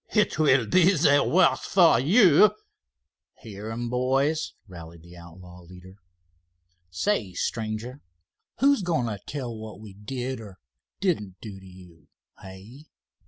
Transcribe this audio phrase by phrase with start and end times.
[0.15, 2.55] It will be the worse for you."
[3.37, 5.93] "Hear him, boys," rallied the outlaw leader.
[6.89, 8.01] "Say, stranger,
[8.57, 10.57] who's going to tell what we did or
[11.01, 12.07] didn't do to you,
[12.41, 12.85] hey?"